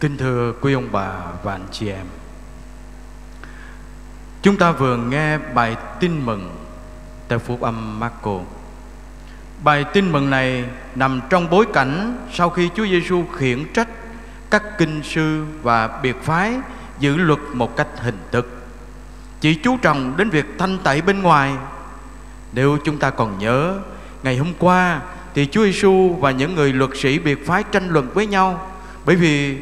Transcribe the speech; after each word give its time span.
Kính 0.00 0.16
thưa 0.16 0.52
quý 0.60 0.72
ông 0.72 0.88
bà 0.92 1.12
và 1.42 1.52
anh 1.52 1.66
chị 1.72 1.88
em. 1.88 2.06
Chúng 4.42 4.56
ta 4.56 4.72
vừa 4.72 4.96
nghe 4.96 5.38
bài 5.38 5.76
tin 6.00 6.26
mừng 6.26 6.50
Theo 7.28 7.38
phúc 7.38 7.60
âm 7.60 8.00
Marco. 8.00 8.38
Bài 9.64 9.84
tin 9.92 10.12
mừng 10.12 10.30
này 10.30 10.64
nằm 10.94 11.20
trong 11.30 11.50
bối 11.50 11.66
cảnh 11.72 12.18
Sau 12.32 12.50
khi 12.50 12.70
Chúa 12.74 12.86
Giêsu 12.86 13.24
khiển 13.36 13.72
trách 13.72 13.88
Các 14.50 14.78
kinh 14.78 15.02
sư 15.02 15.44
và 15.62 16.00
biệt 16.02 16.16
phái 16.22 16.54
Giữ 16.98 17.16
luật 17.16 17.40
một 17.52 17.76
cách 17.76 17.88
hình 17.96 18.18
thức. 18.32 18.66
Chỉ 19.40 19.54
chú 19.54 19.76
trọng 19.76 20.16
đến 20.16 20.30
việc 20.30 20.46
thanh 20.58 20.78
tẩy 20.78 21.02
bên 21.02 21.22
ngoài. 21.22 21.54
Nếu 22.52 22.78
chúng 22.84 22.98
ta 22.98 23.10
còn 23.10 23.38
nhớ, 23.38 23.78
Ngày 24.22 24.36
hôm 24.36 24.52
qua 24.58 25.00
thì 25.34 25.48
Chúa 25.50 25.64
Giêsu 25.64 26.16
và 26.20 26.30
những 26.30 26.54
người 26.54 26.72
luật 26.72 26.90
sĩ 26.94 27.18
biệt 27.18 27.46
phái 27.46 27.62
tranh 27.62 27.88
luận 27.88 28.10
với 28.14 28.26
nhau 28.26 28.70
bởi 29.04 29.16
vì 29.16 29.58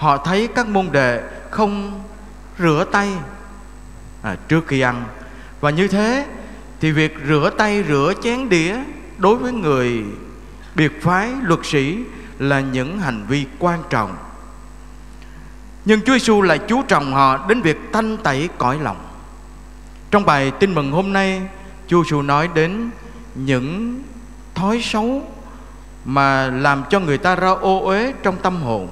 họ 0.00 0.16
thấy 0.16 0.48
các 0.54 0.68
môn 0.68 0.88
đệ 0.92 1.22
không 1.50 2.00
rửa 2.58 2.84
tay. 2.92 3.08
À, 4.22 4.36
trước 4.48 4.66
khi 4.66 4.80
ăn. 4.80 5.04
Và 5.60 5.70
như 5.70 5.88
thế 5.88 6.26
thì 6.80 6.92
việc 6.92 7.16
rửa 7.28 7.50
tay 7.58 7.84
rửa 7.88 8.12
chén 8.22 8.48
đĩa 8.48 8.76
đối 9.18 9.36
với 9.36 9.52
người 9.52 10.04
biệt 10.74 11.02
phái 11.02 11.32
luật 11.42 11.60
sĩ 11.62 11.98
là 12.38 12.60
những 12.60 12.98
hành 12.98 13.26
vi 13.28 13.46
quan 13.58 13.82
trọng. 13.90 14.16
Nhưng 15.84 16.00
Chúa 16.00 16.12
Giêsu 16.12 16.42
lại 16.42 16.58
chú 16.58 16.82
trọng 16.82 17.12
họ 17.12 17.46
đến 17.48 17.62
việc 17.62 17.78
thanh 17.92 18.16
tẩy 18.16 18.48
cõi 18.58 18.78
lòng. 18.82 18.96
Trong 20.10 20.24
bài 20.24 20.52
tin 20.60 20.74
mừng 20.74 20.92
hôm 20.92 21.12
nay 21.12 21.42
Chúa 21.86 22.04
Giêsu 22.04 22.22
nói 22.22 22.48
đến 22.54 22.90
những 23.34 24.02
thói 24.54 24.80
xấu 24.82 25.22
mà 26.04 26.46
làm 26.46 26.84
cho 26.90 27.00
người 27.00 27.18
ta 27.18 27.36
ra 27.36 27.50
ô 27.50 27.80
uế 27.84 28.12
trong 28.22 28.36
tâm 28.42 28.62
hồn 28.62 28.88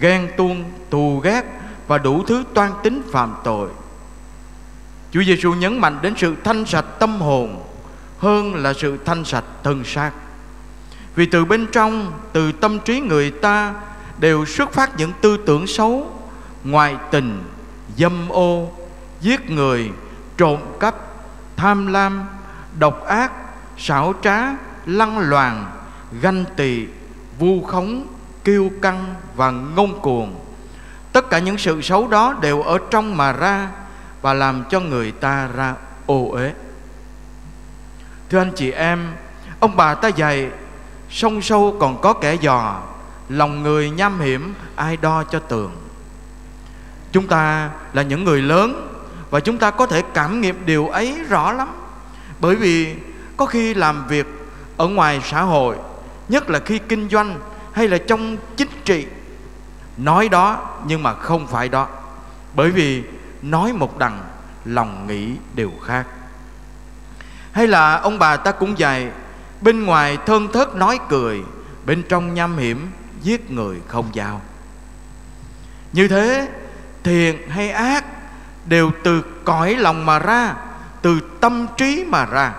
ghen 0.00 0.28
tuông, 0.36 0.64
thù 0.90 1.18
ghét 1.18 1.42
và 1.86 1.98
đủ 1.98 2.24
thứ 2.26 2.44
toan 2.54 2.72
tính 2.82 3.02
phạm 3.12 3.34
tội. 3.44 3.68
Chúa 5.12 5.22
Giêsu 5.22 5.54
nhấn 5.54 5.78
mạnh 5.78 5.98
đến 6.02 6.14
sự 6.16 6.36
thanh 6.44 6.64
sạch 6.66 6.84
tâm 6.98 7.20
hồn 7.20 7.64
hơn 8.18 8.54
là 8.54 8.72
sự 8.72 8.98
thanh 9.04 9.24
sạch 9.24 9.44
thân 9.62 9.84
xác. 9.84 10.10
Vì 11.14 11.26
từ 11.26 11.44
bên 11.44 11.66
trong, 11.72 12.12
từ 12.32 12.52
tâm 12.52 12.78
trí 12.84 13.00
người 13.00 13.30
ta 13.30 13.74
đều 14.18 14.44
xuất 14.44 14.72
phát 14.72 14.98
những 14.98 15.12
tư 15.20 15.36
tưởng 15.46 15.66
xấu, 15.66 16.10
ngoại 16.64 16.96
tình, 17.10 17.42
dâm 17.96 18.28
ô, 18.28 18.72
giết 19.20 19.50
người, 19.50 19.90
trộm 20.36 20.60
cắp, 20.80 20.94
tham 21.56 21.86
lam, 21.86 22.24
độc 22.78 23.04
ác, 23.04 23.32
xảo 23.78 24.14
trá, 24.22 24.42
lăng 24.86 25.18
loàn, 25.18 25.70
ganh 26.22 26.44
tị, 26.56 26.86
vu 27.38 27.62
khống 27.62 28.06
kiêu 28.50 28.70
căng 28.82 29.14
và 29.34 29.50
ngông 29.50 30.00
cuồng. 30.00 30.34
Tất 31.12 31.30
cả 31.30 31.38
những 31.38 31.58
sự 31.58 31.82
xấu 31.82 32.08
đó 32.08 32.34
đều 32.40 32.62
ở 32.62 32.78
trong 32.90 33.16
mà 33.16 33.32
ra 33.32 33.68
và 34.22 34.34
làm 34.34 34.64
cho 34.70 34.80
người 34.80 35.12
ta 35.12 35.48
ra 35.56 35.74
ô 36.06 36.30
uế. 36.30 36.52
Thưa 38.30 38.38
anh 38.38 38.52
chị 38.56 38.70
em, 38.70 39.12
ông 39.60 39.76
bà 39.76 39.94
ta 39.94 40.08
dạy, 40.08 40.50
sông 41.10 41.42
sâu 41.42 41.76
còn 41.80 42.00
có 42.00 42.12
kẻ 42.12 42.34
dò, 42.34 42.82
lòng 43.28 43.62
người 43.62 43.90
nham 43.90 44.20
hiểm 44.20 44.54
ai 44.76 44.96
đo 44.96 45.24
cho 45.24 45.38
tường. 45.38 45.72
Chúng 47.12 47.26
ta 47.26 47.70
là 47.92 48.02
những 48.02 48.24
người 48.24 48.42
lớn 48.42 48.88
và 49.30 49.40
chúng 49.40 49.58
ta 49.58 49.70
có 49.70 49.86
thể 49.86 50.02
cảm 50.14 50.40
nghiệm 50.40 50.66
điều 50.66 50.88
ấy 50.88 51.24
rõ 51.28 51.52
lắm. 51.52 51.68
Bởi 52.40 52.56
vì 52.56 52.94
có 53.36 53.46
khi 53.46 53.74
làm 53.74 54.06
việc 54.06 54.26
ở 54.76 54.86
ngoài 54.86 55.20
xã 55.24 55.42
hội, 55.42 55.76
nhất 56.28 56.50
là 56.50 56.58
khi 56.58 56.78
kinh 56.78 57.08
doanh 57.08 57.36
hay 57.72 57.88
là 57.88 57.98
trong 57.98 58.36
chính 58.56 58.68
trị? 58.84 59.06
Nói 59.96 60.28
đó, 60.28 60.78
nhưng 60.86 61.02
mà 61.02 61.14
không 61.14 61.46
phải 61.46 61.68
đó. 61.68 61.88
Bởi 62.54 62.70
vì 62.70 63.02
nói 63.42 63.72
một 63.72 63.98
đằng, 63.98 64.20
lòng 64.64 65.06
nghĩ 65.06 65.32
đều 65.54 65.72
khác. 65.84 66.06
Hay 67.52 67.66
là 67.66 67.96
ông 67.96 68.18
bà 68.18 68.36
ta 68.36 68.52
cũng 68.52 68.78
dạy, 68.78 69.10
bên 69.60 69.84
ngoài 69.84 70.18
thân 70.26 70.48
thớt 70.52 70.74
nói 70.74 70.98
cười, 71.08 71.42
bên 71.86 72.02
trong 72.08 72.34
nham 72.34 72.58
hiểm 72.58 72.90
giết 73.22 73.50
người 73.50 73.80
không 73.88 74.10
giao. 74.12 74.40
Như 75.92 76.08
thế, 76.08 76.48
thiện 77.02 77.50
hay 77.50 77.70
ác 77.70 78.04
đều 78.66 78.90
từ 79.04 79.22
cõi 79.44 79.74
lòng 79.74 80.06
mà 80.06 80.18
ra, 80.18 80.54
từ 81.02 81.20
tâm 81.40 81.66
trí 81.76 82.04
mà 82.08 82.26
ra. 82.26 82.54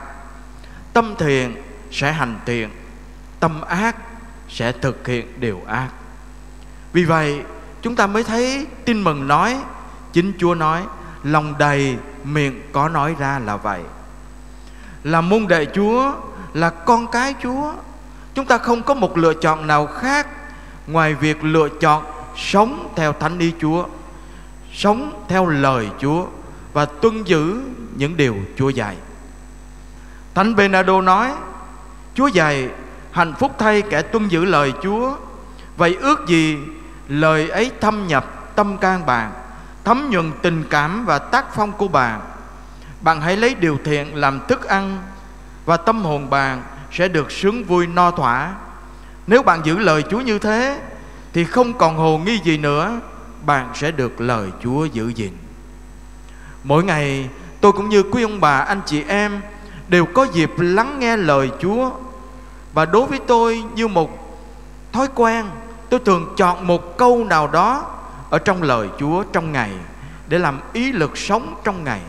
Tâm 0.93 1.15
thiện 1.19 1.55
sẽ 1.91 2.11
hành 2.11 2.39
thiện, 2.45 2.69
tâm 3.39 3.61
ác 3.61 3.95
sẽ 4.51 4.71
thực 4.71 5.07
hiện 5.07 5.39
điều 5.39 5.61
ác. 5.67 5.89
Vì 6.93 7.03
vậy, 7.03 7.41
chúng 7.81 7.95
ta 7.95 8.07
mới 8.07 8.23
thấy 8.23 8.67
tin 8.85 9.03
mừng 9.03 9.27
nói, 9.27 9.57
chính 10.13 10.33
chúa 10.39 10.55
nói, 10.55 10.83
lòng 11.23 11.53
đầy 11.57 11.97
miệng 12.23 12.61
có 12.71 12.89
nói 12.89 13.15
ra 13.19 13.39
là 13.39 13.57
vậy. 13.57 13.81
Là 15.03 15.21
môn 15.21 15.47
đệ 15.47 15.65
chúa, 15.75 16.13
là 16.53 16.69
con 16.69 17.07
cái 17.07 17.35
chúa, 17.43 17.73
chúng 18.33 18.45
ta 18.45 18.57
không 18.57 18.83
có 18.83 18.93
một 18.93 19.17
lựa 19.17 19.33
chọn 19.33 19.67
nào 19.67 19.87
khác 19.87 20.27
ngoài 20.87 21.13
việc 21.13 21.43
lựa 21.43 21.69
chọn 21.69 22.03
sống 22.37 22.93
theo 22.95 23.13
thánh 23.13 23.39
ý 23.39 23.53
chúa, 23.61 23.85
sống 24.73 25.25
theo 25.27 25.45
lời 25.45 25.89
chúa 25.99 26.25
và 26.73 26.85
tuân 26.85 27.23
giữ 27.23 27.61
những 27.95 28.17
điều 28.17 28.35
chúa 28.57 28.69
dạy. 28.69 28.95
Thánh 30.33 30.55
benado 30.55 31.01
nói, 31.01 31.31
chúa 32.15 32.27
dạy 32.27 32.69
hạnh 33.11 33.33
phúc 33.39 33.51
thay 33.59 33.81
kẻ 33.81 34.01
tuân 34.01 34.27
giữ 34.27 34.45
lời 34.45 34.73
chúa. 34.83 35.15
Vậy 35.77 35.97
ước 36.01 36.27
gì 36.27 36.57
lời 37.07 37.49
ấy 37.49 37.71
thâm 37.81 38.07
nhập 38.07 38.55
tâm 38.55 38.77
can 38.77 39.05
bạn, 39.05 39.31
thấm 39.83 40.09
nhuận 40.09 40.31
tình 40.41 40.63
cảm 40.69 41.05
và 41.05 41.19
tác 41.19 41.55
phong 41.55 41.71
của 41.71 41.87
bạn. 41.87 42.21
Bạn 43.01 43.21
hãy 43.21 43.37
lấy 43.37 43.55
điều 43.55 43.77
thiện 43.83 44.15
làm 44.15 44.39
thức 44.47 44.67
ăn 44.67 44.97
và 45.65 45.77
tâm 45.77 46.03
hồn 46.03 46.29
bạn 46.29 46.63
sẽ 46.91 47.07
được 47.07 47.31
sướng 47.31 47.63
vui 47.63 47.87
no 47.87 48.11
thỏa. 48.11 48.53
Nếu 49.27 49.43
bạn 49.43 49.61
giữ 49.63 49.77
lời 49.77 50.03
chúa 50.09 50.19
như 50.19 50.39
thế, 50.39 50.81
thì 51.33 51.43
không 51.43 51.73
còn 51.73 51.97
hồ 51.97 52.17
nghi 52.17 52.39
gì 52.43 52.57
nữa, 52.57 52.99
bạn 53.45 53.69
sẽ 53.75 53.91
được 53.91 54.21
lời 54.21 54.49
chúa 54.63 54.85
giữ 54.85 55.07
gìn. 55.07 55.31
Mỗi 56.63 56.83
ngày, 56.83 57.29
tôi 57.61 57.71
cũng 57.71 57.89
như 57.89 58.03
quý 58.03 58.23
ông 58.23 58.41
bà, 58.41 58.57
anh 58.57 58.81
chị 58.85 59.03
em 59.07 59.41
đều 59.87 60.05
có 60.05 60.27
dịp 60.33 60.51
lắng 60.57 60.99
nghe 60.99 61.17
lời 61.17 61.51
chúa 61.61 61.91
và 62.73 62.85
đối 62.85 63.07
với 63.07 63.19
tôi 63.27 63.63
như 63.75 63.87
một 63.87 64.37
thói 64.91 65.07
quen, 65.15 65.45
tôi 65.89 65.99
thường 66.05 66.33
chọn 66.37 66.67
một 66.67 66.97
câu 66.97 67.23
nào 67.23 67.47
đó 67.47 67.85
ở 68.29 68.39
trong 68.39 68.63
lời 68.63 68.87
Chúa 68.99 69.23
trong 69.23 69.51
ngày 69.51 69.71
để 70.27 70.39
làm 70.39 70.59
ý 70.73 70.91
lực 70.91 71.17
sống 71.17 71.55
trong 71.63 71.83
ngày. 71.83 72.01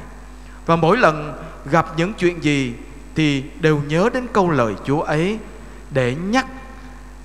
Và 0.67 0.77
mỗi 0.77 0.97
lần 0.97 1.34
gặp 1.65 1.87
những 1.97 2.15
chuyện 2.15 2.45
gì 2.45 2.75
thì 3.15 3.45
đều 3.61 3.81
nhớ 3.89 4.11
đến 4.15 4.27
câu 4.33 4.50
lời 4.50 4.75
Chúa 4.84 5.00
ấy 5.00 5.39
để 5.91 6.15
nhắc 6.15 6.47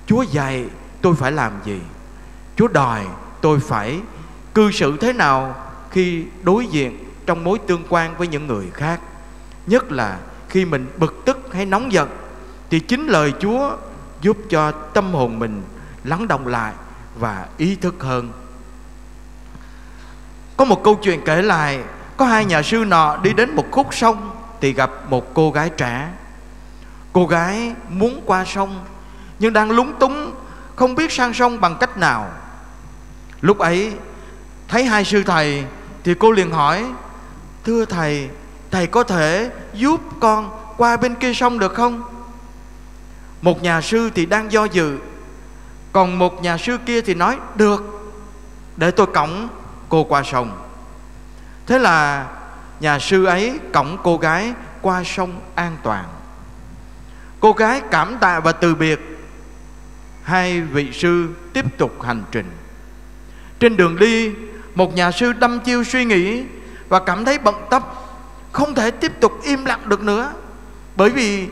Chúa 0.06 0.22
dạy 0.22 0.64
tôi 1.02 1.14
phải 1.14 1.32
làm 1.32 1.52
gì. 1.64 1.80
Chúa 2.56 2.68
đòi 2.68 3.06
tôi 3.40 3.60
phải 3.60 4.00
cư 4.54 4.70
xử 4.70 4.96
thế 4.96 5.12
nào 5.12 5.54
khi 5.90 6.24
đối 6.42 6.66
diện 6.66 7.04
trong 7.26 7.44
mối 7.44 7.58
tương 7.58 7.82
quan 7.88 8.14
với 8.18 8.28
những 8.28 8.46
người 8.46 8.70
khác. 8.74 9.00
Nhất 9.66 9.92
là 9.92 10.18
khi 10.48 10.64
mình 10.64 10.86
bực 10.96 11.22
tức 11.24 11.48
hay 11.52 11.66
nóng 11.66 11.92
giận 11.92 12.08
thì 12.70 12.80
chính 12.80 13.06
lời 13.06 13.32
Chúa 13.40 13.76
giúp 14.20 14.36
cho 14.50 14.70
tâm 14.70 15.12
hồn 15.12 15.38
mình 15.38 15.62
lắng 16.04 16.28
động 16.28 16.46
lại 16.46 16.72
và 17.18 17.46
ý 17.56 17.76
thức 17.76 17.94
hơn. 18.00 18.32
Có 20.56 20.64
một 20.64 20.84
câu 20.84 20.94
chuyện 20.94 21.20
kể 21.24 21.42
lại, 21.42 21.80
có 22.16 22.24
hai 22.26 22.44
nhà 22.44 22.62
sư 22.62 22.84
nọ 22.84 23.16
đi 23.16 23.32
đến 23.32 23.56
một 23.56 23.64
khúc 23.70 23.94
sông 23.94 24.30
thì 24.60 24.72
gặp 24.72 24.90
một 25.08 25.34
cô 25.34 25.50
gái 25.50 25.70
trẻ. 25.70 26.08
Cô 27.12 27.26
gái 27.26 27.74
muốn 27.88 28.22
qua 28.26 28.44
sông, 28.44 28.84
nhưng 29.38 29.52
đang 29.52 29.70
lúng 29.70 29.98
túng, 29.98 30.32
không 30.76 30.94
biết 30.94 31.12
sang 31.12 31.34
sông 31.34 31.60
bằng 31.60 31.76
cách 31.80 31.96
nào. 31.96 32.30
Lúc 33.40 33.58
ấy, 33.58 33.92
thấy 34.68 34.84
hai 34.84 35.04
sư 35.04 35.22
thầy, 35.26 35.64
thì 36.04 36.14
cô 36.18 36.32
liền 36.32 36.50
hỏi, 36.50 36.84
thưa 37.64 37.84
thầy 37.84 38.28
thầy 38.70 38.86
có 38.86 39.02
thể 39.02 39.50
giúp 39.74 40.00
con 40.20 40.50
qua 40.76 40.96
bên 40.96 41.14
kia 41.14 41.34
sông 41.34 41.58
được 41.58 41.74
không? 41.74 42.02
Một 43.42 43.62
nhà 43.62 43.80
sư 43.80 44.10
thì 44.14 44.26
đang 44.26 44.52
do 44.52 44.64
dự. 44.64 44.98
Còn 45.92 46.18
một 46.18 46.42
nhà 46.42 46.58
sư 46.58 46.78
kia 46.86 47.00
thì 47.00 47.14
nói, 47.14 47.38
được, 47.54 48.10
để 48.76 48.90
tôi 48.90 49.06
cõng 49.06 49.48
cô 49.88 50.04
qua 50.04 50.22
sông. 50.22 50.58
Thế 51.66 51.78
là 51.78 52.26
nhà 52.80 52.98
sư 52.98 53.24
ấy 53.24 53.58
cõng 53.72 53.98
cô 54.02 54.16
gái 54.16 54.52
qua 54.82 55.02
sông 55.04 55.40
an 55.54 55.76
toàn. 55.82 56.04
Cô 57.40 57.52
gái 57.52 57.82
cảm 57.90 58.16
tạ 58.20 58.40
và 58.40 58.52
từ 58.52 58.74
biệt. 58.74 59.00
Hai 60.22 60.60
vị 60.60 60.92
sư 60.92 61.28
tiếp 61.52 61.78
tục 61.78 62.02
hành 62.02 62.22
trình. 62.30 62.50
Trên 63.60 63.76
đường 63.76 63.96
đi, 63.96 64.32
một 64.74 64.94
nhà 64.94 65.10
sư 65.10 65.32
đâm 65.32 65.60
chiêu 65.60 65.84
suy 65.84 66.04
nghĩ 66.04 66.44
và 66.88 67.00
cảm 67.00 67.24
thấy 67.24 67.38
bận 67.38 67.54
tâm, 67.70 67.82
không 68.52 68.74
thể 68.74 68.90
tiếp 68.90 69.12
tục 69.20 69.32
im 69.42 69.64
lặng 69.64 69.80
được 69.84 70.02
nữa, 70.02 70.32
bởi 70.96 71.10
vì 71.10 71.48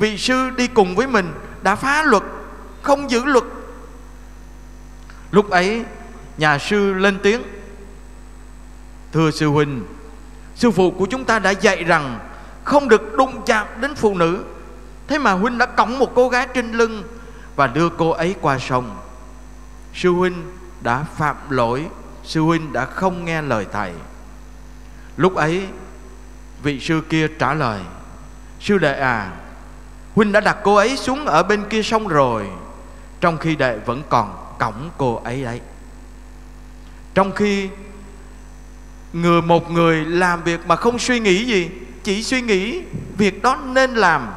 vị 0.00 0.18
sư 0.18 0.50
đi 0.50 0.66
cùng 0.66 0.96
với 0.96 1.06
mình 1.06 1.34
đã 1.62 1.76
phá 1.76 2.02
luật, 2.02 2.22
không 2.82 3.10
giữ 3.10 3.24
luật. 3.24 3.44
Lúc 5.30 5.50
ấy, 5.50 5.84
nhà 6.38 6.58
sư 6.58 6.94
lên 6.94 7.18
tiếng, 7.22 7.42
thưa 9.12 9.30
sư 9.30 9.48
huynh, 9.48 9.84
sư 10.54 10.70
phụ 10.70 10.90
của 10.90 11.06
chúng 11.06 11.24
ta 11.24 11.38
đã 11.38 11.50
dạy 11.50 11.84
rằng 11.84 12.18
không 12.64 12.88
được 12.88 13.16
đụng 13.16 13.42
chạm 13.46 13.66
đến 13.80 13.94
phụ 13.94 14.14
nữ. 14.14 14.44
Thế 15.06 15.18
mà 15.18 15.32
huynh 15.32 15.58
đã 15.58 15.66
cõng 15.66 15.98
một 15.98 16.12
cô 16.14 16.28
gái 16.28 16.48
trên 16.54 16.72
lưng 16.72 17.02
và 17.56 17.66
đưa 17.66 17.88
cô 17.88 18.10
ấy 18.10 18.34
qua 18.40 18.58
sông. 18.58 18.96
Sư 19.94 20.10
huynh 20.10 20.42
đã 20.80 21.04
phạm 21.16 21.36
lỗi, 21.50 21.86
sư 22.24 22.40
huynh 22.40 22.72
đã 22.72 22.84
không 22.84 23.24
nghe 23.24 23.42
lời 23.42 23.66
thầy. 23.72 23.92
Lúc 25.16 25.34
ấy, 25.34 25.66
vị 26.62 26.80
sư 26.80 27.02
kia 27.08 27.28
trả 27.38 27.54
lời, 27.54 27.80
sư 28.60 28.78
đệ 28.78 29.00
à 29.00 29.32
huynh 30.14 30.32
đã 30.32 30.40
đặt 30.40 30.56
cô 30.64 30.74
ấy 30.74 30.96
xuống 30.96 31.26
ở 31.26 31.42
bên 31.42 31.64
kia 31.70 31.82
sông 31.82 32.08
rồi, 32.08 32.46
trong 33.20 33.38
khi 33.38 33.56
đệ 33.56 33.78
vẫn 33.78 34.02
còn 34.08 34.54
cổng 34.58 34.90
cô 34.98 35.20
ấy 35.24 35.42
đấy 35.42 35.60
trong 37.14 37.32
khi 37.32 37.68
người 39.12 39.42
một 39.42 39.70
người 39.70 40.04
làm 40.04 40.44
việc 40.44 40.66
mà 40.66 40.76
không 40.76 40.98
suy 40.98 41.20
nghĩ 41.20 41.44
gì, 41.44 41.70
chỉ 42.02 42.22
suy 42.22 42.42
nghĩ 42.42 42.82
việc 43.18 43.42
đó 43.42 43.58
nên 43.64 43.94
làm, 43.94 44.28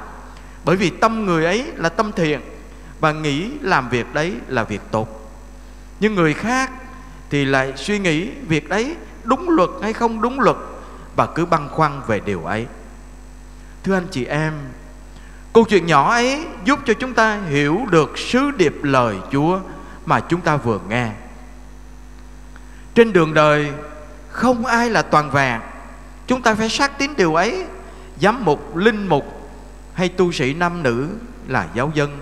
bởi 0.65 0.75
vì 0.75 0.89
tâm 0.89 1.25
người 1.25 1.45
ấy 1.45 1.65
là 1.75 1.89
tâm 1.89 2.11
thiện 2.11 2.41
và 2.99 3.11
nghĩ 3.11 3.51
làm 3.61 3.89
việc 3.89 4.13
đấy 4.13 4.33
là 4.47 4.63
việc 4.63 4.81
tốt. 4.91 5.07
Nhưng 5.99 6.15
người 6.15 6.33
khác 6.33 6.71
thì 7.29 7.45
lại 7.45 7.73
suy 7.75 7.99
nghĩ 7.99 8.29
việc 8.47 8.69
đấy 8.69 8.95
đúng 9.23 9.49
luật 9.49 9.69
hay 9.81 9.93
không 9.93 10.21
đúng 10.21 10.39
luật 10.39 10.57
và 11.15 11.25
cứ 11.25 11.45
băn 11.45 11.69
khoăn 11.69 12.01
về 12.07 12.19
điều 12.19 12.45
ấy. 12.45 12.65
Thưa 13.83 13.93
anh 13.93 14.07
chị 14.11 14.25
em 14.25 14.53
câu 15.53 15.63
chuyện 15.63 15.85
nhỏ 15.85 16.11
ấy 16.11 16.45
giúp 16.65 16.79
cho 16.85 16.94
chúng 16.94 17.13
ta 17.13 17.39
hiểu 17.50 17.81
được 17.89 18.17
sứ 18.17 18.51
điệp 18.51 18.83
lời 18.83 19.17
chúa 19.31 19.59
mà 20.05 20.19
chúng 20.19 20.41
ta 20.41 20.55
vừa 20.55 20.79
nghe. 20.89 21.09
Trên 22.95 23.13
đường 23.13 23.33
đời, 23.33 23.71
không 24.29 24.65
ai 24.65 24.89
là 24.89 25.01
toàn 25.01 25.31
vẹn. 25.31 25.61
Chúng 26.27 26.41
ta 26.41 26.55
phải 26.55 26.69
xác 26.69 26.97
tín 26.97 27.11
điều 27.17 27.35
ấy, 27.35 27.65
giám 28.19 28.45
mục, 28.45 28.75
linh 28.75 29.07
mục 29.07 29.51
hay 29.94 30.09
tu 30.09 30.31
sĩ 30.31 30.53
nam 30.53 30.83
nữ 30.83 31.09
là 31.47 31.67
giáo 31.73 31.91
dân. 31.94 32.19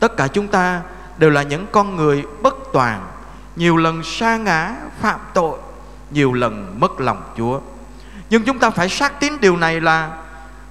Tất 0.00 0.16
cả 0.16 0.28
chúng 0.28 0.48
ta 0.48 0.82
đều 1.18 1.30
là 1.30 1.42
những 1.42 1.66
con 1.72 1.96
người 1.96 2.24
bất 2.42 2.54
toàn, 2.72 3.06
nhiều 3.56 3.76
lần 3.76 4.02
sa 4.02 4.36
ngã, 4.36 4.74
phạm 5.00 5.20
tội, 5.34 5.58
nhiều 6.10 6.32
lần 6.32 6.76
mất 6.80 7.00
lòng 7.00 7.22
chúa. 7.36 7.60
Nhưng 8.30 8.42
chúng 8.42 8.58
ta 8.58 8.70
phải 8.70 8.88
xác 8.88 9.20
tín 9.20 9.32
điều 9.40 9.56
này 9.56 9.80
là 9.80 10.10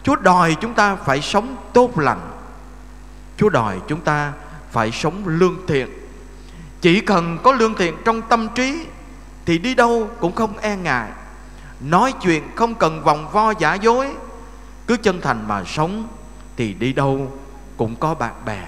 chúa 0.07 0.15
đòi 0.15 0.56
chúng 0.62 0.74
ta 0.74 0.95
phải 0.95 1.21
sống 1.21 1.56
tốt 1.74 2.00
lành. 2.00 2.31
Chúa 3.38 3.50
đòi 3.50 3.80
chúng 3.88 4.01
ta 4.01 4.33
phải 4.71 4.92
sống 4.92 5.24
lương 5.25 5.56
thiện. 5.68 5.88
Chỉ 6.81 7.01
cần 7.01 7.38
có 7.44 7.51
lương 7.51 7.74
thiện 7.74 7.95
trong 8.06 8.21
tâm 8.21 8.48
trí 8.56 8.86
thì 9.45 9.57
đi 9.57 9.75
đâu 9.75 10.09
cũng 10.19 10.36
không 10.36 10.57
e 10.57 10.75
ngại. 10.75 11.09
Nói 11.80 12.13
chuyện 12.21 12.44
không 12.56 12.75
cần 12.75 13.04
vòng 13.04 13.30
vo 13.31 13.54
giả 13.59 13.74
dối, 13.74 14.07
cứ 14.88 14.98
chân 14.98 15.21
thành 15.21 15.48
mà 15.48 15.63
sống 15.63 16.07
thì 16.56 16.74
đi 16.74 16.94
đâu 16.94 17.39
cũng 17.77 17.95
có 17.95 18.13
bạn 18.13 18.33
bè, 18.45 18.63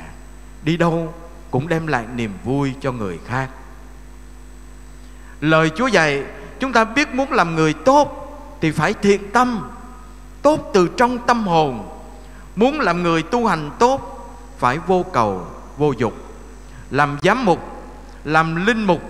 đi 0.63 0.77
đâu 0.77 1.13
cũng 1.51 1.67
đem 1.67 1.87
lại 1.87 2.05
niềm 2.15 2.33
vui 2.43 2.73
cho 2.81 2.91
người 2.91 3.19
khác. 3.25 3.49
Lời 5.41 5.71
chúa 5.75 5.87
dạy, 5.87 6.23
chúng 6.59 6.73
ta 6.73 6.85
biết 6.85 7.13
muốn 7.13 7.31
làm 7.31 7.55
người 7.55 7.73
tốt 7.73 8.35
thì 8.61 8.71
phải 8.71 8.93
thiện 8.93 9.31
tâm 9.31 9.69
tốt 10.41 10.71
từ 10.73 10.89
trong 10.97 11.17
tâm 11.27 11.47
hồn. 11.47 11.89
Muốn 12.55 12.79
làm 12.79 13.03
người 13.03 13.23
tu 13.23 13.47
hành 13.47 13.71
tốt, 13.79 14.29
phải 14.57 14.77
vô 14.87 15.05
cầu, 15.13 15.45
vô 15.77 15.91
dục. 15.97 16.13
Làm 16.91 17.17
giám 17.21 17.45
mục, 17.45 17.59
làm 18.23 18.65
linh 18.65 18.83
mục, 18.83 19.01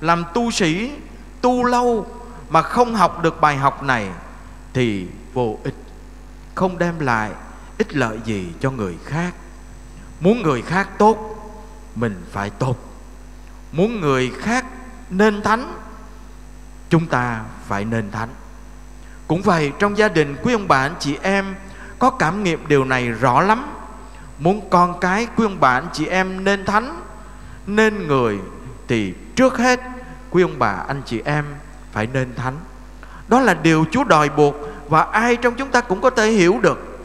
làm 0.00 0.24
tu 0.34 0.50
sĩ, 0.50 0.92
tu 1.40 1.64
lâu 1.64 2.06
mà 2.50 2.62
không 2.62 2.94
học 2.94 3.22
được 3.22 3.40
bài 3.40 3.56
học 3.56 3.82
này 3.82 4.08
thì 4.72 5.06
vô 5.32 5.58
ích. 5.64 5.74
Không 6.54 6.78
đem 6.78 6.98
lại 6.98 7.30
ích 7.78 7.96
lợi 7.96 8.18
gì 8.24 8.46
cho 8.60 8.70
người 8.70 8.96
khác. 9.04 9.34
Muốn 10.20 10.42
người 10.42 10.62
khác 10.62 10.88
tốt, 10.98 11.36
mình 11.94 12.24
phải 12.32 12.50
tốt. 12.50 12.76
Muốn 13.72 14.00
người 14.00 14.32
khác 14.38 14.66
nên 15.10 15.42
thánh, 15.42 15.74
chúng 16.88 17.06
ta 17.06 17.44
phải 17.66 17.84
nên 17.84 18.10
thánh 18.10 18.28
cũng 19.30 19.42
vậy, 19.42 19.72
trong 19.78 19.98
gia 19.98 20.08
đình 20.08 20.36
quý 20.42 20.52
ông 20.52 20.68
bà 20.68 20.76
anh 20.76 20.94
chị 20.98 21.16
em, 21.22 21.54
có 21.98 22.10
cảm 22.10 22.42
nghiệm 22.44 22.68
điều 22.68 22.84
này 22.84 23.08
rõ 23.08 23.40
lắm. 23.40 23.64
Muốn 24.38 24.70
con 24.70 25.00
cái 25.00 25.26
quý 25.36 25.44
ông 25.44 25.60
bà 25.60 25.70
anh 25.70 25.88
chị 25.92 26.06
em 26.06 26.44
nên 26.44 26.64
thánh, 26.64 27.00
nên 27.66 28.06
người, 28.08 28.38
thì 28.88 29.14
trước 29.36 29.58
hết 29.58 29.80
quý 30.30 30.42
ông 30.42 30.58
bà 30.58 30.72
anh 30.88 31.02
chị 31.06 31.22
em 31.24 31.44
phải 31.92 32.08
nên 32.12 32.34
thánh. 32.34 32.56
Đó 33.28 33.40
là 33.40 33.54
điều 33.54 33.84
Chúa 33.90 34.04
đòi 34.04 34.28
buộc 34.28 34.54
và 34.88 35.02
ai 35.02 35.36
trong 35.36 35.54
chúng 35.54 35.70
ta 35.70 35.80
cũng 35.80 36.00
có 36.00 36.10
thể 36.10 36.30
hiểu 36.30 36.60
được. 36.62 36.98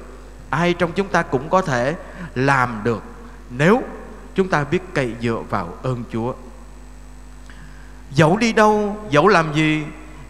Ai 0.50 0.74
trong 0.74 0.92
chúng 0.92 1.08
ta 1.08 1.22
cũng 1.22 1.50
có 1.50 1.62
thể 1.62 1.96
làm 2.36 2.82
được 2.84 3.04
nếu 3.50 3.84
chúng 4.36 4.50
ta 4.50 4.64
biết 4.64 4.82
cậy 4.94 5.14
dựa 5.22 5.40
vào 5.50 5.74
ơn 5.84 6.04
Chúa. 6.12 6.34
Dẫu 8.12 8.38
đi 8.38 8.54
đâu, 8.54 8.98
dẫu 9.10 9.28
làm 9.28 9.54
gì, 9.54 9.84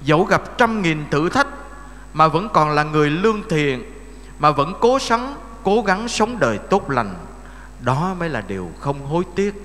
dẫu 0.03 0.23
gặp 0.23 0.57
trăm 0.57 0.81
nghìn 0.81 1.09
thử 1.11 1.29
thách 1.29 1.44
mà 2.15 2.27
vẫn 2.27 2.49
còn 2.53 2.69
là 2.69 2.83
người 2.83 3.09
lương 3.09 3.41
thiện, 3.49 3.83
mà 4.39 4.51
vẫn 4.51 4.73
cố 4.79 4.99
sống 4.99 5.35
cố 5.63 5.81
gắng 5.81 6.07
sống 6.07 6.39
đời 6.39 6.57
tốt 6.57 6.89
lành. 6.89 7.15
Đó 7.81 8.15
mới 8.19 8.29
là 8.29 8.41
điều 8.41 8.71
không 8.79 9.05
hối 9.05 9.23
tiếc, 9.35 9.63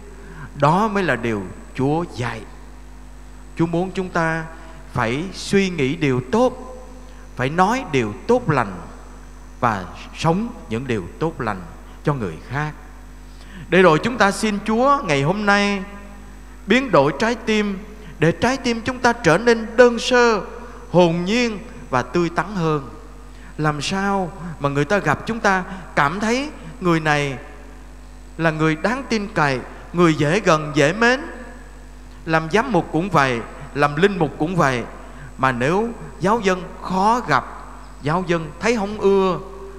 đó 0.57 0.89
mới 0.89 1.03
là 1.03 1.17
điều 1.17 1.43
Chúa 1.75 2.05
dạy. 2.17 2.41
Chúa 3.57 3.67
muốn 3.67 3.91
chúng 3.95 4.09
ta 4.09 4.45
phải 4.93 5.25
suy 5.33 5.71
nghĩ 5.71 5.97
điều 5.97 6.21
tốt, 6.33 6.77
phải 7.37 7.49
nói 7.49 7.85
điều 7.93 8.15
tốt 8.27 8.51
lành 8.51 8.73
và 9.61 9.85
sống 10.17 10.49
những 10.69 10.87
điều 10.87 11.05
tốt 11.19 11.41
lành 11.41 11.61
cho 12.05 12.15
người 12.15 12.35
khác. 12.49 12.73
Để 13.69 13.83
rồi 13.83 13.99
chúng 14.03 14.19
ta 14.19 14.31
xin 14.31 14.59
Chúa 14.67 14.99
ngày 15.05 15.23
hôm 15.23 15.47
nay 15.47 15.83
biến 16.67 16.91
đổi 16.91 17.13
trái 17.19 17.35
tim, 17.35 17.79
để 18.19 18.33
trái 18.33 18.57
tim 18.57 18.81
chúng 18.81 18.99
ta 18.99 19.13
trở 19.13 19.39
nên 19.39 19.67
đơn 19.77 19.99
sơ, 19.99 20.43
hồn 20.91 21.25
nhiên 21.25 21.59
và 21.91 22.03
tươi 22.03 22.29
tắn 22.29 22.55
hơn. 22.55 22.89
Làm 23.59 23.83
sao 23.83 24.33
mà 24.61 24.69
người 24.69 24.85
ta 24.85 24.99
gặp 24.99 25.27
chúng 25.27 25.41
ta 25.41 25.65
cảm 25.97 26.21
thấy 26.21 26.51
người 26.81 27.01
này 27.01 27.39
là 28.39 28.51
người 28.51 28.77
đáng 28.77 29.03
tin 29.09 29.29
cậy, 29.35 29.61
người 29.93 30.15
dễ 30.15 30.41
gần, 30.41 30.73
dễ 30.75 30.93
mến? 30.93 31.21
Làm 32.27 32.51
giám 32.51 32.73
mục 32.73 32.89
cũng 32.93 33.11
vậy, 33.11 33.41
làm 33.75 33.97
linh 33.97 34.19
mục 34.19 34.31
cũng 34.39 34.57
vậy. 34.57 34.85
Mà 35.39 35.53
nếu 35.53 35.89
giáo 36.21 36.41
dân 36.41 36.63
khó 36.83 37.21
gặp, 37.29 37.45
giáo 38.03 38.25
dân 38.27 38.51
thấy 38.61 38.77
không 38.77 39.01
ưa, 39.01 39.39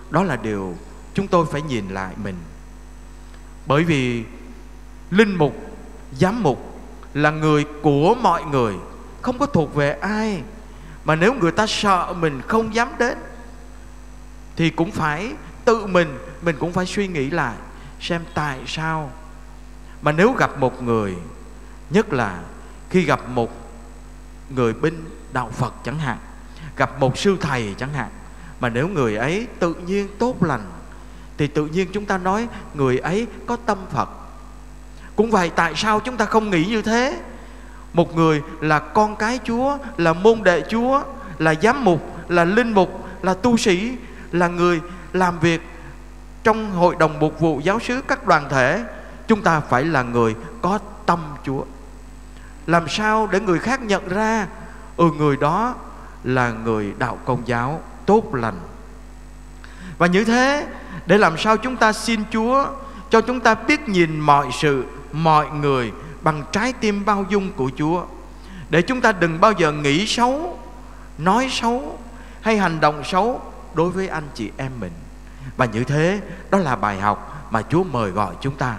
đó 0.09 0.23
là 0.23 0.35
điều 0.35 0.75
chúng 1.13 1.27
tôi 1.27 1.45
phải 1.51 1.61
nhìn 1.61 1.89
lại 1.89 2.13
mình. 2.23 2.35
Bởi 3.65 3.83
vì 3.83 4.23
linh 5.09 5.35
mục, 5.35 5.55
giám 6.19 6.43
mục 6.43 6.79
là 7.13 7.31
người 7.31 7.65
của 7.81 8.15
mọi 8.21 8.43
người, 8.43 8.75
không 9.21 9.39
có 9.39 9.45
thuộc 9.45 9.75
về 9.75 9.91
ai 9.91 10.41
mà 11.05 11.15
nếu 11.15 11.33
người 11.33 11.51
ta 11.51 11.67
sợ 11.67 12.13
mình 12.19 12.41
không 12.47 12.75
dám 12.75 12.89
đến, 12.99 13.17
thì 14.55 14.69
cũng 14.69 14.91
phải 14.91 15.33
tự 15.65 15.85
mình 15.85 16.17
mình 16.41 16.55
cũng 16.59 16.73
phải 16.73 16.85
suy 16.85 17.07
nghĩ 17.07 17.29
lại, 17.29 17.55
xem 17.99 18.21
tại 18.33 18.59
sao. 18.67 19.11
Mà 20.01 20.11
nếu 20.11 20.31
gặp 20.31 20.57
một 20.57 20.83
người, 20.83 21.15
nhất 21.89 22.13
là 22.13 22.39
khi 22.89 23.01
gặp 23.01 23.29
một 23.29 23.51
người 24.49 24.73
binh 24.73 25.05
đạo 25.33 25.49
Phật 25.51 25.73
chẳng 25.83 25.99
hạn, 25.99 26.17
gặp 26.77 26.99
một 26.99 27.17
sư 27.17 27.37
thầy 27.41 27.75
chẳng 27.77 27.93
hạn, 27.93 28.09
mà 28.59 28.69
nếu 28.69 28.87
người 28.87 29.15
ấy 29.15 29.47
tự 29.59 29.73
nhiên 29.73 30.07
tốt 30.19 30.43
lành, 30.43 30.65
thì 31.37 31.47
tự 31.47 31.65
nhiên 31.65 31.87
chúng 31.93 32.05
ta 32.05 32.17
nói 32.17 32.47
người 32.73 32.97
ấy 32.97 33.27
có 33.45 33.57
tâm 33.65 33.77
Phật. 33.91 34.09
Cũng 35.15 35.31
vậy 35.31 35.51
tại 35.55 35.73
sao 35.75 35.99
chúng 35.99 36.17
ta 36.17 36.25
không 36.25 36.49
nghĩ 36.49 36.65
như 36.65 36.81
thế? 36.81 37.21
Một 37.93 38.15
người 38.15 38.41
là 38.61 38.79
con 38.79 39.15
cái 39.15 39.39
Chúa, 39.43 39.77
là 39.97 40.13
môn 40.13 40.43
đệ 40.43 40.63
Chúa, 40.69 41.01
là 41.39 41.53
giám 41.61 41.85
mục, 41.85 42.01
là 42.29 42.43
linh 42.43 42.73
mục, 42.73 43.07
là 43.21 43.33
tu 43.33 43.57
sĩ, 43.57 43.97
là 44.31 44.47
người 44.47 44.81
làm 45.13 45.39
việc 45.39 45.61
trong 46.43 46.71
hội 46.71 46.95
đồng 46.99 47.19
mục 47.19 47.39
vụ 47.39 47.59
giáo 47.63 47.79
sứ 47.79 48.01
các 48.01 48.27
đoàn 48.27 48.49
thể. 48.49 48.85
Chúng 49.27 49.41
ta 49.41 49.59
phải 49.59 49.83
là 49.83 50.03
người 50.03 50.35
có 50.61 50.79
tâm 51.05 51.19
Chúa. 51.43 51.63
Làm 52.67 52.87
sao 52.87 53.27
để 53.31 53.39
người 53.39 53.59
khác 53.59 53.81
nhận 53.81 54.07
ra? 54.07 54.47
Ừ 54.97 55.11
người 55.17 55.37
đó 55.37 55.75
là 56.23 56.51
người 56.51 56.93
đạo 56.97 57.17
công 57.25 57.41
giáo, 57.45 57.81
tốt 58.05 58.35
lành. 58.35 58.59
Và 59.97 60.07
như 60.07 60.25
thế, 60.25 60.67
để 61.05 61.17
làm 61.17 61.37
sao 61.37 61.57
chúng 61.57 61.77
ta 61.77 61.93
xin 61.93 62.23
Chúa, 62.31 62.65
cho 63.09 63.21
chúng 63.21 63.39
ta 63.39 63.55
biết 63.55 63.89
nhìn 63.89 64.19
mọi 64.19 64.47
sự, 64.61 64.85
mọi 65.11 65.49
người 65.49 65.91
bằng 66.21 66.43
trái 66.51 66.73
tim 66.73 67.05
bao 67.05 67.25
dung 67.29 67.51
của 67.51 67.71
Chúa. 67.77 68.05
Để 68.69 68.81
chúng 68.81 69.01
ta 69.01 69.11
đừng 69.11 69.41
bao 69.41 69.51
giờ 69.51 69.71
nghĩ 69.71 70.07
xấu, 70.07 70.59
nói 71.17 71.47
xấu 71.51 71.99
hay 72.41 72.57
hành 72.57 72.79
động 72.79 73.03
xấu 73.03 73.41
đối 73.73 73.89
với 73.89 74.07
anh 74.07 74.27
chị 74.33 74.51
em 74.57 74.71
mình. 74.79 74.91
Và 75.57 75.65
như 75.65 75.83
thế, 75.83 76.21
đó 76.49 76.57
là 76.57 76.75
bài 76.75 76.99
học 76.99 77.47
mà 77.51 77.61
Chúa 77.61 77.83
mời 77.83 78.11
gọi 78.11 78.35
chúng 78.41 78.55
ta. 78.55 78.77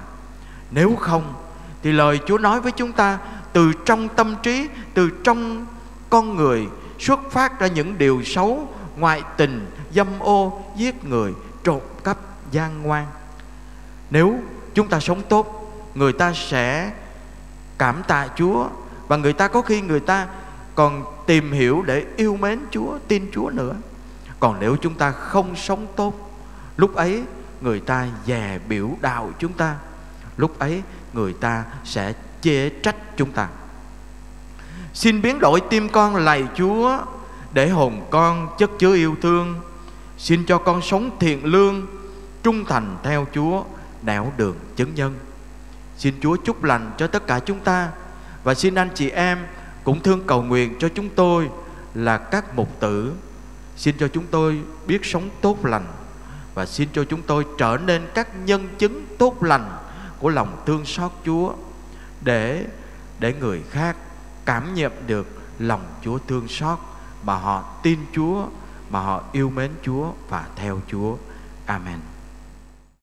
Nếu 0.70 0.96
không, 0.96 1.34
thì 1.82 1.92
lời 1.92 2.20
Chúa 2.26 2.38
nói 2.38 2.60
với 2.60 2.72
chúng 2.72 2.92
ta 2.92 3.18
từ 3.52 3.72
trong 3.84 4.08
tâm 4.08 4.36
trí, 4.42 4.68
từ 4.94 5.10
trong 5.24 5.66
con 6.10 6.36
người 6.36 6.66
xuất 6.98 7.20
phát 7.30 7.60
ra 7.60 7.66
những 7.66 7.98
điều 7.98 8.22
xấu, 8.24 8.68
ngoại 8.96 9.22
tình, 9.36 9.70
dâm 9.94 10.06
ô, 10.18 10.62
giết 10.76 11.04
người, 11.04 11.32
trộm 11.64 11.80
cắp, 12.04 12.18
gian 12.50 12.82
ngoan. 12.82 13.06
Nếu 14.10 14.38
chúng 14.74 14.88
ta 14.88 15.00
sống 15.00 15.22
tốt, 15.28 15.72
người 15.94 16.12
ta 16.12 16.32
sẽ 16.32 16.92
cảm 17.82 18.02
tạ 18.06 18.28
chúa. 18.36 18.68
Và 19.08 19.16
người 19.16 19.32
ta 19.32 19.48
có 19.48 19.62
khi 19.62 19.80
người 19.80 20.00
ta 20.00 20.26
còn 20.74 21.04
tìm 21.26 21.52
hiểu 21.52 21.82
để 21.86 22.06
yêu 22.16 22.36
mến 22.36 22.60
chúa, 22.70 22.98
tin 23.08 23.30
chúa 23.32 23.50
nữa. 23.50 23.74
Còn 24.40 24.56
nếu 24.60 24.76
chúng 24.76 24.94
ta 24.94 25.10
không 25.10 25.56
sống 25.56 25.86
tốt, 25.96 26.14
lúc 26.76 26.94
ấy 26.94 27.22
người 27.60 27.80
ta 27.80 28.06
dè 28.26 28.58
biểu 28.68 28.90
đạo 29.00 29.30
chúng 29.38 29.52
ta. 29.52 29.76
Lúc 30.36 30.58
ấy 30.58 30.82
người 31.12 31.32
ta 31.32 31.64
sẽ 31.84 32.12
chê 32.40 32.68
trách 32.68 32.96
chúng 33.16 33.30
ta. 33.32 33.48
Xin 34.94 35.22
biến 35.22 35.38
đổi 35.38 35.60
tim 35.60 35.88
con 35.88 36.16
lạy 36.16 36.44
chúa 36.56 36.98
để 37.52 37.68
hồn 37.68 38.06
con 38.10 38.48
chất 38.58 38.70
chứa 38.78 38.94
yêu 38.94 39.16
thương. 39.22 39.54
Xin 40.18 40.44
cho 40.46 40.58
con 40.58 40.82
sống 40.82 41.10
thiện 41.20 41.44
lương, 41.44 41.86
trung 42.42 42.64
thành 42.64 42.96
theo 43.02 43.26
chúa, 43.34 43.64
nẻo 44.02 44.32
đường 44.36 44.56
chứng 44.76 44.94
nhân 44.94 45.14
xin 46.02 46.14
chúa 46.20 46.36
chúc 46.36 46.64
lành 46.64 46.90
cho 46.98 47.06
tất 47.06 47.26
cả 47.26 47.40
chúng 47.40 47.60
ta 47.60 47.90
và 48.44 48.54
xin 48.54 48.74
anh 48.74 48.88
chị 48.94 49.10
em 49.10 49.38
cũng 49.84 50.02
thương 50.02 50.26
cầu 50.26 50.42
nguyện 50.42 50.74
cho 50.78 50.88
chúng 50.94 51.08
tôi 51.10 51.50
là 51.94 52.18
các 52.18 52.54
mục 52.56 52.80
tử 52.80 53.12
xin 53.76 53.94
cho 53.98 54.08
chúng 54.08 54.24
tôi 54.30 54.60
biết 54.86 55.04
sống 55.04 55.30
tốt 55.40 55.64
lành 55.64 55.86
và 56.54 56.66
xin 56.66 56.88
cho 56.92 57.04
chúng 57.04 57.22
tôi 57.22 57.46
trở 57.58 57.78
nên 57.86 58.02
các 58.14 58.28
nhân 58.44 58.68
chứng 58.78 59.06
tốt 59.18 59.42
lành 59.42 59.78
của 60.18 60.28
lòng 60.28 60.62
thương 60.66 60.84
xót 60.84 61.12
Chúa 61.24 61.52
để 62.20 62.66
để 63.18 63.34
người 63.40 63.62
khác 63.70 63.96
cảm 64.44 64.74
nhận 64.74 64.92
được 65.06 65.26
lòng 65.58 65.84
Chúa 66.04 66.18
thương 66.28 66.48
xót 66.48 66.78
mà 67.22 67.34
họ 67.34 67.74
tin 67.82 67.98
Chúa, 68.12 68.46
mà 68.90 69.00
họ 69.00 69.22
yêu 69.32 69.50
mến 69.50 69.70
Chúa 69.82 70.12
và 70.28 70.46
theo 70.56 70.80
Chúa. 70.90 71.16
Amen. 71.66 72.11